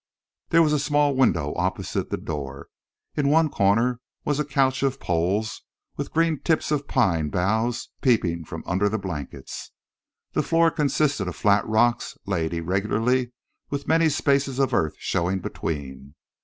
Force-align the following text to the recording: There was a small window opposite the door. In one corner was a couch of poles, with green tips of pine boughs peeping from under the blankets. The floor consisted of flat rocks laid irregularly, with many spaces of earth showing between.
There 0.49 0.63
was 0.63 0.73
a 0.73 0.79
small 0.79 1.15
window 1.15 1.53
opposite 1.57 2.09
the 2.09 2.17
door. 2.17 2.69
In 3.15 3.27
one 3.27 3.49
corner 3.49 3.99
was 4.25 4.39
a 4.39 4.43
couch 4.43 4.81
of 4.81 4.99
poles, 4.99 5.61
with 5.95 6.11
green 6.11 6.39
tips 6.39 6.71
of 6.71 6.87
pine 6.87 7.29
boughs 7.29 7.89
peeping 8.01 8.45
from 8.45 8.63
under 8.65 8.89
the 8.89 8.97
blankets. 8.97 9.69
The 10.33 10.41
floor 10.41 10.71
consisted 10.71 11.27
of 11.27 11.35
flat 11.35 11.67
rocks 11.67 12.17
laid 12.25 12.51
irregularly, 12.51 13.31
with 13.69 13.87
many 13.87 14.09
spaces 14.09 14.57
of 14.57 14.73
earth 14.73 14.95
showing 14.97 15.39
between. 15.39 16.15